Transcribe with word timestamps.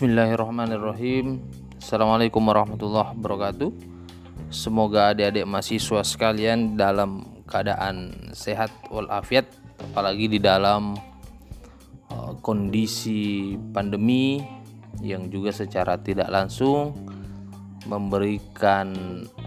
Bismillahirrahmanirrahim. 0.00 1.44
Assalamualaikum 1.76 2.40
warahmatullahi 2.40 3.12
wabarakatuh. 3.20 3.68
Semoga 4.48 5.12
adik-adik 5.12 5.44
mahasiswa 5.44 6.00
sekalian 6.00 6.72
dalam 6.72 7.28
keadaan 7.44 8.32
sehat 8.32 8.72
walafiat 8.88 9.52
Apalagi 9.76 10.32
di 10.32 10.40
dalam 10.40 10.96
uh, 12.08 12.32
kondisi 12.40 13.52
pandemi 13.76 14.40
Yang 15.04 15.22
juga 15.36 15.50
secara 15.52 16.00
tidak 16.00 16.32
langsung 16.32 16.96
Memberikan 17.84 18.96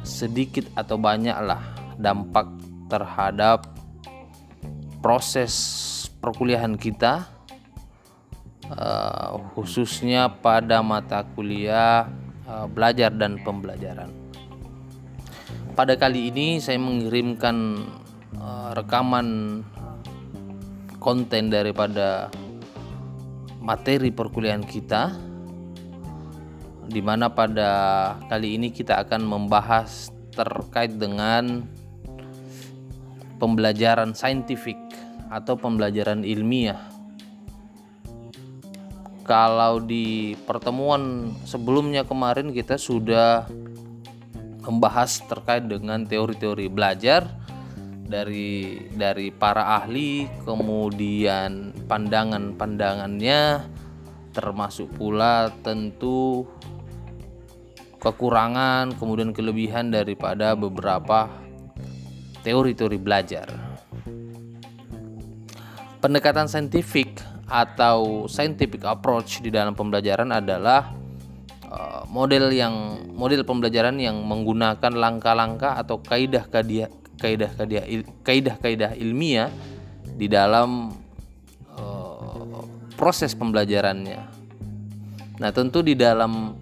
sedikit 0.06 0.70
atau 0.78 1.02
banyaklah 1.02 1.66
dampak 1.98 2.46
terhadap 2.94 3.74
proses 5.02 5.50
perkuliahan 6.22 6.78
kita 6.78 7.26
uh, 8.78 9.38
khususnya 9.54 10.30
pada 10.30 10.82
mata 10.82 11.26
kuliah 11.34 12.10
uh, 12.46 12.66
belajar 12.70 13.14
dan 13.14 13.40
pembelajaran. 13.42 14.10
Pada 15.74 15.98
kali 15.98 16.30
ini 16.30 16.62
saya 16.62 16.78
mengirimkan 16.78 17.82
uh, 18.38 18.78
rekaman 18.78 19.62
konten 21.02 21.50
daripada 21.50 22.30
materi 23.58 24.14
perkuliahan 24.14 24.64
kita 24.64 25.18
di 26.84 27.02
mana 27.02 27.32
pada 27.32 27.70
kali 28.30 28.60
ini 28.60 28.70
kita 28.70 29.02
akan 29.02 29.24
membahas 29.24 30.12
terkait 30.36 30.94
dengan 31.00 31.64
pembelajaran 33.42 34.14
saintifik 34.14 34.78
atau 35.34 35.58
pembelajaran 35.58 36.22
ilmiah 36.22 36.93
kalau 39.24 39.80
di 39.80 40.36
pertemuan 40.44 41.32
sebelumnya 41.48 42.04
kemarin 42.04 42.52
kita 42.52 42.76
sudah 42.76 43.48
membahas 44.64 45.24
terkait 45.28 45.68
dengan 45.68 46.04
teori-teori 46.04 46.68
belajar 46.68 47.28
dari 48.04 48.84
dari 48.92 49.32
para 49.32 49.80
ahli, 49.80 50.28
kemudian 50.44 51.72
pandangan-pandangannya 51.88 53.64
termasuk 54.36 54.92
pula 55.00 55.52
tentu 55.64 56.44
kekurangan, 58.04 58.92
kemudian 59.00 59.32
kelebihan 59.32 59.88
daripada 59.88 60.52
beberapa 60.60 61.32
teori-teori 62.44 63.00
belajar. 63.00 63.48
Pendekatan 66.04 66.52
saintifik 66.52 67.33
atau 67.48 68.26
scientific 68.32 68.84
approach 68.88 69.44
di 69.44 69.52
dalam 69.52 69.76
pembelajaran 69.76 70.32
adalah 70.32 70.96
uh, 71.68 72.04
model 72.08 72.54
yang 72.54 73.04
model 73.12 73.44
pembelajaran 73.44 74.00
yang 74.00 74.22
menggunakan 74.24 74.92
langkah-langkah 74.94 75.76
atau 75.80 76.00
kaidah-kaidah 76.00 76.90
kaidah-kaidah 77.20 77.84
kaidah-kaidah 78.26 78.92
ilmiah 78.98 79.52
di 80.18 80.28
dalam 80.28 80.94
uh, 81.78 82.64
proses 82.96 83.34
pembelajarannya. 83.34 84.22
Nah, 85.42 85.50
tentu 85.50 85.82
di 85.82 85.98
dalam 85.98 86.54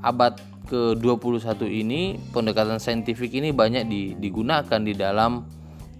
abad 0.00 0.38
ke-21 0.72 1.68
ini 1.68 2.16
pendekatan 2.32 2.80
saintifik 2.80 3.36
ini 3.36 3.52
banyak 3.52 3.84
digunakan 4.16 4.80
di 4.80 4.94
dalam 4.96 5.44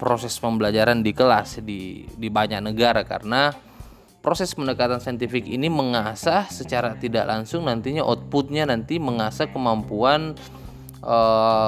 proses 0.00 0.34
pembelajaran 0.40 1.04
di 1.04 1.12
kelas 1.12 1.60
di 1.60 2.08
di 2.08 2.28
banyak 2.32 2.58
negara 2.58 3.04
karena 3.04 3.52
proses 4.22 4.54
pendekatan 4.54 5.02
saintifik 5.02 5.50
ini 5.50 5.66
mengasah 5.66 6.46
secara 6.46 6.94
tidak 6.94 7.26
langsung 7.26 7.66
nantinya 7.66 8.06
outputnya 8.06 8.70
nanti 8.70 9.02
mengasah 9.02 9.50
kemampuan 9.50 10.38
e, 11.02 11.18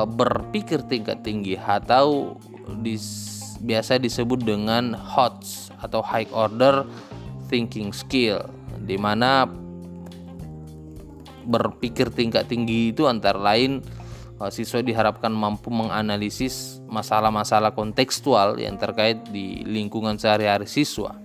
berpikir 0.06 0.86
tingkat 0.86 1.26
tinggi 1.26 1.58
atau 1.58 2.38
dis, 2.78 3.34
biasa 3.58 3.98
disebut 3.98 4.46
dengan 4.46 4.94
HOTS 4.94 5.74
atau 5.82 6.00
High 6.00 6.30
Order 6.30 6.86
Thinking 7.50 7.90
Skill 7.90 8.46
di 8.86 8.94
mana 8.94 9.50
berpikir 11.44 12.08
tingkat 12.14 12.48
tinggi 12.48 12.94
itu 12.94 13.10
antara 13.10 13.36
lain 13.36 13.82
e, 14.38 14.42
siswa 14.54 14.78
diharapkan 14.78 15.34
mampu 15.34 15.74
menganalisis 15.74 16.78
masalah-masalah 16.86 17.74
kontekstual 17.74 18.62
yang 18.62 18.78
terkait 18.78 19.26
di 19.34 19.66
lingkungan 19.66 20.14
sehari-hari 20.22 20.70
siswa 20.70 21.23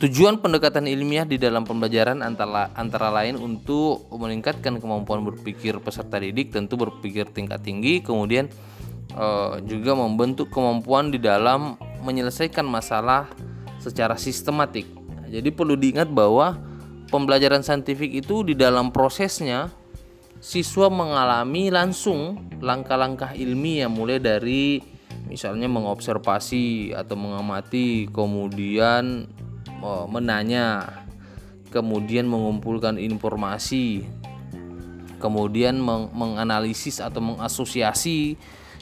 Tujuan 0.00 0.40
pendekatan 0.40 0.88
ilmiah 0.88 1.28
di 1.28 1.36
dalam 1.36 1.68
pembelajaran 1.68 2.24
antara, 2.24 2.72
antara 2.72 3.12
lain 3.12 3.36
untuk 3.36 4.08
meningkatkan 4.08 4.80
kemampuan 4.80 5.20
berpikir 5.20 5.76
peserta 5.76 6.16
didik, 6.16 6.56
tentu 6.56 6.80
berpikir 6.80 7.28
tingkat 7.28 7.60
tinggi, 7.60 8.00
kemudian 8.00 8.48
uh, 9.12 9.60
juga 9.60 9.92
membentuk 9.92 10.48
kemampuan 10.48 11.12
di 11.12 11.20
dalam 11.20 11.76
menyelesaikan 12.00 12.64
masalah 12.64 13.28
secara 13.76 14.16
sistematik. 14.16 14.88
Jadi 15.28 15.52
perlu 15.52 15.76
diingat 15.76 16.08
bahwa 16.08 16.56
pembelajaran 17.12 17.60
saintifik 17.60 18.24
itu 18.24 18.40
di 18.40 18.56
dalam 18.56 18.96
prosesnya 18.96 19.68
siswa 20.40 20.88
mengalami 20.88 21.68
langsung 21.68 22.40
langkah-langkah 22.64 23.36
ilmiah 23.36 23.92
mulai 23.92 24.16
dari 24.16 24.80
misalnya 25.28 25.68
mengobservasi 25.68 26.96
atau 26.96 27.20
mengamati 27.20 28.08
kemudian 28.08 29.28
menanya, 30.08 31.00
kemudian 31.72 32.28
mengumpulkan 32.28 33.00
informasi, 33.00 34.04
kemudian 35.20 35.80
meng 35.80 36.12
menganalisis 36.12 37.00
atau 37.00 37.20
mengasosiasi, 37.20 38.36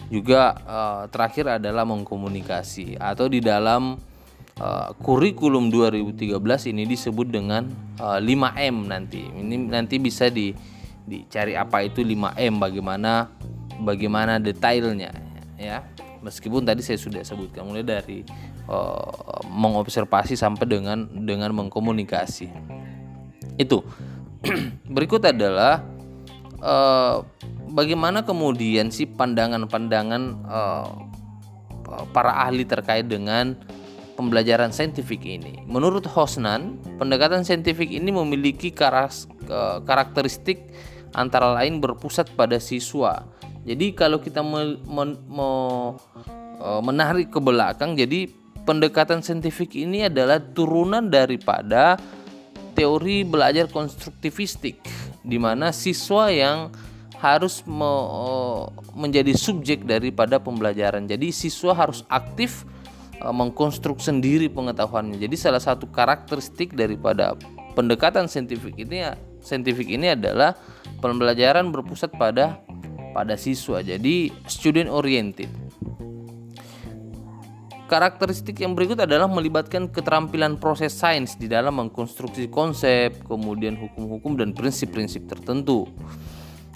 juga 0.08 0.56
uh, 0.64 1.02
terakhir 1.10 1.60
adalah 1.60 1.84
mengkomunikasi 1.84 2.96
atau 2.96 3.26
di 3.28 3.42
dalam 3.42 3.98
uh, 4.56 4.90
kurikulum 5.02 5.68
2013 5.68 6.72
ini 6.72 6.88
disebut 6.88 7.26
dengan 7.28 7.68
uh, 7.98 8.16
eh, 8.16 8.20
5M 8.22 8.76
nanti. 8.88 9.22
Ini 9.26 9.68
nanti 9.68 9.98
bisa 9.98 10.30
di 10.30 10.54
dicari 11.08 11.56
apa 11.56 11.80
itu 11.84 12.04
5M 12.04 12.60
bagaimana 12.60 13.28
bagaimana 13.82 14.40
detailnya 14.40 15.12
ya. 15.58 15.84
Meskipun 16.18 16.66
tadi 16.66 16.82
saya 16.82 16.98
sudah 16.98 17.22
sebutkan 17.22 17.62
mulai 17.62 17.86
dari 17.86 18.26
uh, 18.68 19.42
mengobservasi 19.48 20.36
sampai 20.36 20.64
dengan 20.68 21.08
dengan 21.24 21.50
mengkomunikasi. 21.56 22.52
Itu. 23.58 23.82
Berikut 24.94 25.24
adalah 25.26 25.82
uh, 26.62 27.26
bagaimana 27.74 28.22
kemudian 28.22 28.94
sih 28.94 29.10
pandangan-pandangan 29.10 30.22
uh, 30.46 30.88
para 32.14 32.46
ahli 32.46 32.62
terkait 32.68 33.08
dengan 33.08 33.58
pembelajaran 34.14 34.70
saintifik 34.74 35.24
ini. 35.24 35.62
Menurut 35.66 36.04
Hosnan, 36.10 36.78
pendekatan 36.98 37.46
saintifik 37.46 37.88
ini 37.90 38.10
memiliki 38.10 38.74
karakteristik 39.86 40.74
antara 41.14 41.54
lain 41.54 41.78
berpusat 41.78 42.34
pada 42.34 42.58
siswa. 42.58 43.24
Jadi 43.62 43.94
kalau 43.94 44.18
kita 44.18 44.42
me, 44.42 44.76
me, 44.84 45.04
me, 45.28 45.48
menarik 46.82 47.30
ke 47.30 47.38
belakang, 47.38 47.94
jadi 47.94 48.26
pendekatan 48.68 49.24
saintifik 49.24 49.72
ini 49.80 50.12
adalah 50.12 50.36
turunan 50.36 51.08
daripada 51.08 51.96
teori 52.76 53.24
belajar 53.24 53.64
konstruktivistik 53.72 54.84
di 55.24 55.40
mana 55.40 55.72
siswa 55.72 56.28
yang 56.28 56.68
harus 57.16 57.64
me 57.64 57.88
menjadi 58.92 59.32
subjek 59.32 59.88
daripada 59.88 60.36
pembelajaran. 60.36 61.08
Jadi 61.08 61.32
siswa 61.32 61.72
harus 61.74 62.04
aktif 62.12 62.68
e, 63.18 63.26
mengkonstruk 63.26 63.98
sendiri 63.98 64.46
pengetahuannya. 64.52 65.18
Jadi 65.18 65.34
salah 65.34 65.58
satu 65.58 65.90
karakteristik 65.90 66.76
daripada 66.76 67.34
pendekatan 67.72 68.30
saintifik 68.30 68.78
ini 68.78 69.02
saintifik 69.42 69.88
ini 69.90 70.14
adalah 70.14 70.54
pembelajaran 71.02 71.72
berpusat 71.74 72.14
pada 72.14 72.60
pada 73.16 73.34
siswa. 73.34 73.82
Jadi 73.82 74.30
student 74.46 74.92
oriented. 74.92 75.67
Karakteristik 77.88 78.60
yang 78.60 78.76
berikut 78.76 79.00
adalah 79.00 79.24
melibatkan 79.24 79.88
keterampilan 79.88 80.60
proses 80.60 80.92
sains 80.92 81.40
di 81.40 81.48
dalam 81.48 81.80
mengkonstruksi 81.80 82.52
konsep, 82.52 83.16
kemudian 83.24 83.80
hukum-hukum 83.80 84.36
dan 84.36 84.52
prinsip-prinsip 84.52 85.24
tertentu. 85.24 85.88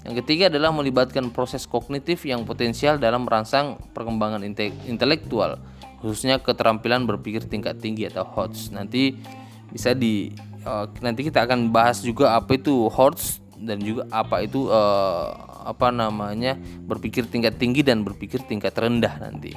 Yang 0.01 0.25
ketiga 0.25 0.49
adalah 0.49 0.73
melibatkan 0.73 1.29
proses 1.29 1.69
kognitif 1.69 2.25
yang 2.25 2.49
potensial 2.49 2.97
dalam 2.97 3.29
merangsang 3.29 3.77
perkembangan 3.93 4.41
intelektual, 4.89 5.61
khususnya 6.01 6.41
keterampilan 6.41 7.05
berpikir 7.05 7.45
tingkat 7.45 7.77
tinggi 7.77 8.09
atau 8.09 8.25
HOTS. 8.25 8.73
Nanti 8.73 9.13
bisa 9.69 9.93
di 9.93 10.33
uh, 10.65 10.89
nanti 10.97 11.29
kita 11.29 11.45
akan 11.45 11.69
bahas 11.69 12.01
juga 12.01 12.33
apa 12.33 12.57
itu 12.57 12.89
HOTS 12.89 13.37
dan 13.63 13.77
juga 13.79 14.09
apa 14.09 14.43
itu 14.43 14.67
uh, 14.67 15.29
apa 15.63 15.93
namanya 15.95 16.59
berpikir 16.83 17.23
tingkat 17.29 17.55
tinggi 17.55 17.79
dan 17.79 18.03
berpikir 18.03 18.43
tingkat 18.43 18.75
rendah 18.75 19.15
nanti. 19.23 19.55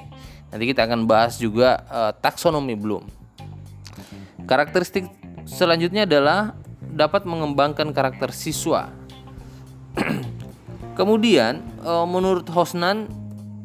Nanti 0.51 0.65
kita 0.71 0.87
akan 0.87 1.05
bahas 1.11 1.37
juga 1.37 1.83
uh, 1.91 2.13
taksonomi 2.15 2.79
belum. 2.79 3.07
Karakteristik 4.47 5.11
selanjutnya 5.43 6.07
adalah 6.07 6.55
dapat 6.97 7.27
mengembangkan 7.27 7.91
karakter 7.91 8.31
siswa. 8.31 8.95
Kemudian, 10.99 11.61
eh, 11.85 12.07
menurut 12.09 12.49
Hosnan, 12.49 13.11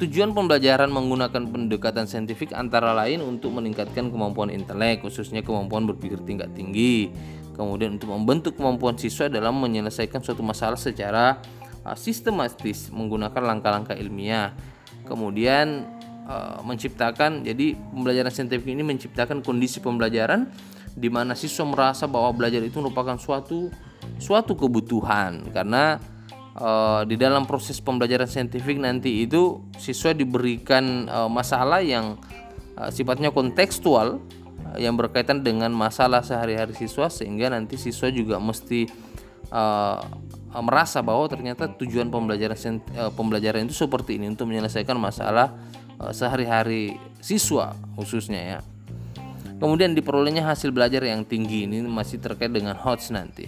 tujuan 0.01 0.33
pembelajaran 0.35 0.89
menggunakan 0.89 1.47
pendekatan 1.47 2.09
saintifik 2.09 2.51
antara 2.51 2.91
lain 2.91 3.21
untuk 3.21 3.53
meningkatkan 3.55 4.09
kemampuan 4.09 4.49
intelek, 4.49 5.05
khususnya 5.05 5.45
kemampuan 5.45 5.87
berpikir 5.87 6.19
tingkat 6.25 6.51
tinggi. 6.57 7.13
Kemudian 7.55 8.01
untuk 8.01 8.09
membentuk 8.09 8.57
kemampuan 8.57 8.97
siswa 8.97 9.29
dalam 9.29 9.61
menyelesaikan 9.61 10.19
suatu 10.19 10.43
masalah 10.43 10.75
secara 10.75 11.39
eh, 11.85 11.97
sistematis 11.97 12.91
menggunakan 12.91 13.39
langkah-langkah 13.39 13.95
ilmiah. 13.95 14.51
Kemudian 15.07 15.87
eh, 16.31 16.57
menciptakan 16.63 17.43
jadi 17.43 17.75
pembelajaran 17.75 18.31
saintifik 18.31 18.71
ini 18.71 18.87
menciptakan 18.87 19.43
kondisi 19.43 19.83
pembelajaran 19.83 20.47
di 20.95 21.07
mana 21.07 21.35
siswa 21.35 21.67
merasa 21.67 22.07
bahwa 22.07 22.31
belajar 22.35 22.63
itu 22.63 22.79
merupakan 22.79 23.15
suatu 23.15 23.71
suatu 24.19 24.55
kebutuhan. 24.57 25.51
Karena 25.51 25.99
uh, 26.57 27.01
di 27.07 27.15
dalam 27.15 27.47
proses 27.47 27.79
pembelajaran 27.79 28.27
saintifik 28.27 28.81
nanti 28.81 29.23
itu 29.23 29.61
siswa 29.79 30.11
diberikan 30.11 31.07
uh, 31.07 31.29
masalah 31.31 31.79
yang 31.79 32.19
uh, 32.75 32.89
sifatnya 32.91 33.31
kontekstual 33.31 34.19
uh, 34.67 34.77
yang 34.77 34.99
berkaitan 34.99 35.45
dengan 35.45 35.71
masalah 35.71 36.25
sehari-hari 36.25 36.75
siswa 36.75 37.07
sehingga 37.07 37.47
nanti 37.51 37.79
siswa 37.79 38.11
juga 38.11 38.41
mesti 38.41 38.89
uh, 39.53 40.01
merasa 40.51 40.99
bahwa 40.99 41.31
ternyata 41.31 41.71
tujuan 41.79 42.11
pembelajaran 42.11 42.83
pembelajaran 43.15 43.63
itu 43.63 43.87
seperti 43.87 44.19
ini 44.19 44.35
untuk 44.35 44.51
menyelesaikan 44.51 44.99
masalah 44.99 45.55
sehari-hari 46.09 46.97
siswa 47.21 47.77
khususnya 47.93 48.41
ya. 48.41 48.59
Kemudian 49.61 49.93
diperolehnya 49.93 50.41
hasil 50.41 50.73
belajar 50.73 51.05
yang 51.05 51.21
tinggi 51.21 51.69
ini 51.69 51.85
masih 51.85 52.17
terkait 52.17 52.49
dengan 52.49 52.73
HOTS 52.73 53.13
nanti. 53.13 53.45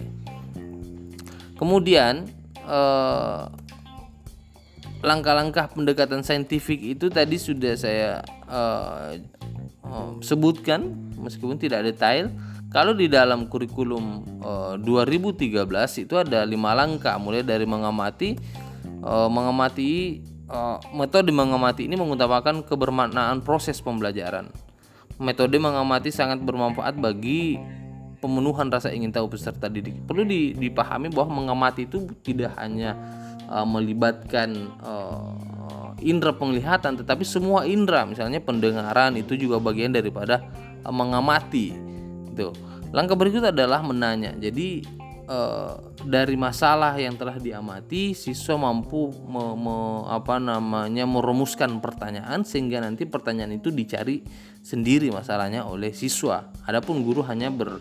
Kemudian 1.58 2.30
Eh, 2.64 3.44
langkah-langkah 5.04 5.68
pendekatan 5.76 6.24
saintifik 6.24 6.80
itu 6.80 7.12
tadi 7.12 7.36
sudah 7.36 7.76
saya 7.76 8.24
uh, 8.48 9.12
uh, 9.84 10.16
sebutkan 10.24 10.96
meskipun 11.20 11.60
tidak 11.60 11.84
detail 11.84 12.32
kalau 12.72 12.96
di 12.96 13.12
dalam 13.12 13.44
kurikulum 13.44 14.24
uh, 14.40 14.80
2013 14.80 15.60
itu 16.08 16.16
ada 16.16 16.48
lima 16.48 16.72
langkah 16.72 17.20
mulai 17.20 17.44
dari 17.44 17.68
mengamati 17.68 18.32
uh, 19.04 19.28
mengamati 19.28 20.24
uh, 20.48 20.78
metode 20.92 21.30
mengamati 21.30 21.86
ini 21.86 21.94
mengutamakan 21.94 22.64
kebermaknaan 22.64 23.40
proses 23.44 23.78
pembelajaran 23.80 24.48
metode 25.22 25.54
mengamati 25.58 26.10
sangat 26.10 26.42
bermanfaat 26.42 26.98
bagi 26.98 27.58
pemenuhan 28.18 28.72
rasa 28.72 28.88
ingin 28.88 29.12
tahu 29.12 29.36
peserta 29.36 29.68
didik. 29.68 29.94
Perlu 30.08 30.24
dipahami 30.56 31.12
bahwa 31.12 31.44
mengamati 31.44 31.84
itu 31.84 32.08
tidak 32.24 32.56
hanya 32.56 32.96
uh, 33.52 33.68
melibatkan 33.68 34.72
uh, 34.80 35.92
indera 36.00 36.32
penglihatan, 36.32 36.96
tetapi 36.98 37.22
semua 37.22 37.68
indera, 37.68 38.08
misalnya 38.08 38.40
pendengaran 38.40 39.14
itu 39.20 39.36
juga 39.36 39.60
bagian 39.60 39.92
daripada 39.92 40.40
mengamati. 40.88 41.76
Itu. 42.32 42.50
Langkah 42.90 43.14
berikut 43.14 43.44
adalah 43.44 43.84
menanya. 43.84 44.32
Jadi 44.40 44.82
uh, 45.28 45.92
dari 46.04 46.36
masalah 46.36 46.96
yang 46.96 47.16
telah 47.16 47.36
diamati, 47.40 48.12
siswa 48.12 48.56
mampu 48.56 49.12
me, 49.24 49.56
me, 49.56 49.76
apa 50.08 50.36
namanya 50.40 51.04
merumuskan 51.08 51.80
pertanyaan 51.80 52.44
sehingga 52.44 52.80
nanti 52.80 53.08
pertanyaan 53.08 53.56
itu 53.56 53.72
dicari 53.72 54.24
sendiri 54.60 55.12
masalahnya 55.12 55.64
oleh 55.68 55.92
siswa. 55.92 56.52
Adapun 56.64 57.04
guru 57.04 57.24
hanya 57.24 57.52
ber, 57.52 57.80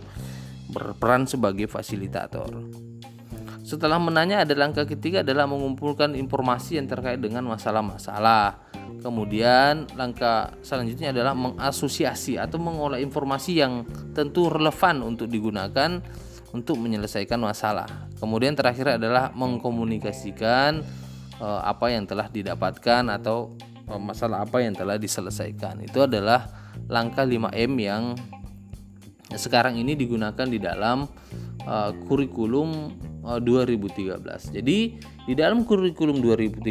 berperan 0.72 1.30
sebagai 1.30 1.70
fasilitator. 1.70 2.50
Setelah 3.64 3.96
menanya 3.96 4.44
ada 4.44 4.52
langkah 4.60 4.84
ketiga 4.84 5.24
adalah 5.24 5.48
mengumpulkan 5.48 6.20
informasi 6.20 6.76
yang 6.76 6.88
terkait 6.92 7.24
dengan 7.24 7.48
masalah-masalah. 7.48 8.60
Kemudian 9.00 9.88
langkah 9.96 10.52
selanjutnya 10.64 11.16
adalah 11.16 11.32
mengasosiasi 11.32 12.40
atau 12.40 12.60
mengolah 12.60 13.00
informasi 13.00 13.64
yang 13.64 13.88
tentu 14.12 14.52
relevan 14.52 15.04
untuk 15.04 15.32
digunakan 15.32 16.04
untuk 16.54 16.78
menyelesaikan 16.78 17.42
masalah. 17.42 17.90
Kemudian 18.22 18.54
terakhir 18.54 19.02
adalah 19.02 19.34
mengkomunikasikan 19.34 20.86
eh, 21.42 21.62
apa 21.66 21.90
yang 21.90 22.06
telah 22.06 22.30
didapatkan 22.30 23.10
atau 23.10 23.58
eh, 23.90 24.00
masalah 24.00 24.46
apa 24.46 24.62
yang 24.62 24.78
telah 24.78 25.02
diselesaikan. 25.02 25.82
Itu 25.84 26.06
adalah 26.06 26.48
langkah 26.88 27.26
5M 27.26 27.74
yang 27.82 28.14
sekarang 29.34 29.82
ini 29.82 29.98
digunakan 29.98 30.46
di 30.46 30.62
dalam 30.62 31.10
uh, 31.66 31.92
kurikulum 32.06 32.94
uh, 33.26 33.42
2013. 33.42 34.54
Jadi 34.54 34.78
di 35.02 35.34
dalam 35.34 35.66
kurikulum 35.66 36.22
2013 36.22 36.62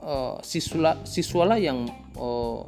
uh, 0.00 0.40
siswa 0.40 0.96
siswalah 1.04 1.60
yang 1.60 1.84
uh, 2.16 2.64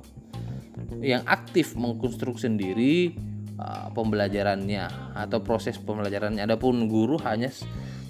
yang 1.01 1.25
aktif 1.25 1.73
mengkonstruksi 1.73 2.53
sendiri 2.53 3.17
uh, 3.63 3.89
pembelajarannya 3.95 5.15
atau 5.15 5.39
proses 5.39 5.79
pembelajarannya. 5.79 6.43
Adapun 6.43 6.91
guru 6.91 7.15
hanya 7.23 7.55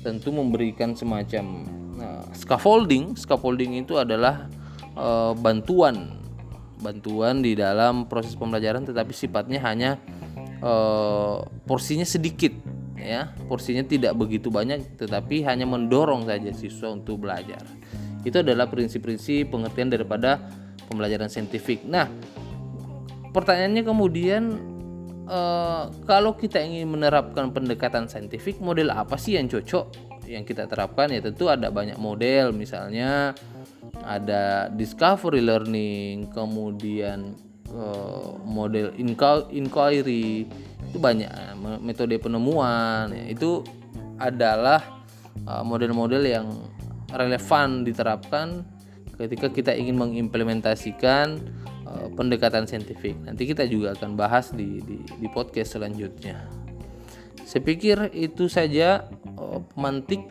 tentu 0.01 0.33
memberikan 0.33 0.97
semacam 0.97 1.69
uh, 2.01 2.25
scaffolding. 2.33 3.13
Scaffolding 3.15 3.77
itu 3.77 4.01
adalah 4.01 4.49
uh, 4.97 5.37
bantuan 5.37 6.23
bantuan 6.83 7.41
di 7.41 7.55
dalam 7.55 8.11
proses 8.11 8.35
pembelajaran 8.35 8.83
tetapi 8.83 9.15
sifatnya 9.15 9.63
hanya 9.63 10.03
uh, 10.61 11.47
porsinya 11.63 12.03
sedikit 12.03 12.51
ya 12.99 13.31
porsinya 13.47 13.87
tidak 13.87 14.19
begitu 14.19 14.51
banyak 14.51 14.99
tetapi 14.99 15.47
hanya 15.47 15.65
mendorong 15.65 16.27
saja 16.27 16.51
siswa 16.51 16.91
untuk 16.91 17.23
belajar 17.23 17.63
itu 18.27 18.35
adalah 18.39 18.67
prinsip-prinsip 18.67 19.51
pengertian 19.51 19.91
daripada 19.91 20.43
pembelajaran 20.91 21.31
saintifik 21.31 21.87
nah 21.87 22.11
pertanyaannya 23.31 23.83
kemudian 23.87 24.43
uh, 25.33 25.89
kalau 26.05 26.37
kita 26.37 26.61
ingin 26.61 26.93
menerapkan 26.93 27.49
pendekatan 27.49 28.05
saintifik 28.05 28.61
model 28.61 28.93
apa 28.93 29.17
sih 29.17 29.41
yang 29.41 29.49
cocok 29.49 29.89
yang 30.29 30.45
kita 30.45 30.69
terapkan? 30.69 31.09
Ya 31.09 31.25
tentu 31.25 31.49
ada 31.49 31.73
banyak 31.73 31.97
model. 31.97 32.53
Misalnya 32.53 33.33
ada 34.05 34.69
discovery 34.69 35.41
learning 35.41 36.29
kemudian 36.31 37.33
Eh, 37.73 38.29
model 38.45 38.93
inquiry. 39.49 40.45
Itu 40.93 41.01
banyak 41.01 41.57
metode 41.81 42.21
penemuan. 42.21 43.09
Ya, 43.17 43.25
itu 43.33 43.65
adalah 44.21 45.01
eh, 45.49 45.65
model-model 45.65 46.23
yang 46.29 46.53
relevan 47.09 47.89
diterapkan 47.89 48.69
ketika 49.17 49.49
kita 49.49 49.73
ingin 49.73 49.97
mengimplementasikan 49.97 51.41
pendekatan 52.17 52.65
saintifik. 52.69 53.17
Nanti 53.25 53.49
kita 53.49 53.65
juga 53.69 53.93
akan 53.97 54.17
bahas 54.17 54.53
di, 54.53 54.81
di, 54.85 55.03
di 55.03 55.29
podcast 55.29 55.77
selanjutnya. 55.77 56.49
Saya 57.43 57.63
pikir 57.65 58.15
itu 58.17 58.49
saja 58.49 59.09
uh, 59.37 59.61
pemantik 59.75 60.25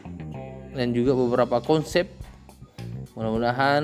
dan 0.74 0.96
juga 0.96 1.14
beberapa 1.14 1.60
konsep. 1.62 2.10
Mudah-mudahan 3.14 3.84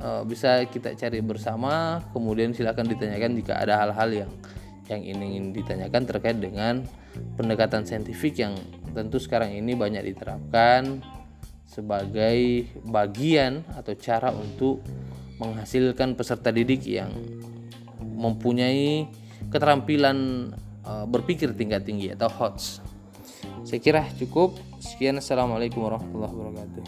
uh, 0.00 0.22
bisa 0.24 0.62
kita 0.70 0.94
cari 0.94 1.20
bersama 1.20 2.00
kemudian 2.14 2.54
silahkan 2.54 2.86
ditanyakan 2.86 3.36
jika 3.38 3.58
ada 3.58 3.74
hal-hal 3.82 4.26
yang 4.26 4.30
yang 4.90 5.02
ingin 5.02 5.54
ditanyakan 5.54 6.02
terkait 6.04 6.38
dengan 6.42 6.84
pendekatan 7.38 7.86
saintifik 7.86 8.40
yang 8.42 8.56
tentu 8.92 9.16
sekarang 9.22 9.54
ini 9.54 9.72
banyak 9.78 10.04
diterapkan 10.12 11.00
sebagai 11.64 12.68
bagian 12.84 13.64
atau 13.72 13.96
cara 13.96 14.28
untuk 14.34 14.84
menghasilkan 15.42 16.14
peserta 16.14 16.54
didik 16.54 16.86
yang 16.86 17.10
mempunyai 17.98 19.10
keterampilan 19.50 20.50
uh, 20.86 21.04
berpikir 21.10 21.50
tingkat 21.58 21.82
tinggi 21.82 22.14
atau 22.14 22.30
HOTS. 22.30 22.80
Saya 23.66 23.80
kira 23.82 24.06
cukup. 24.18 24.54
Sekian, 24.78 25.18
assalamualaikum 25.18 25.82
warahmatullahi 25.82 26.34
wabarakatuh. 26.34 26.84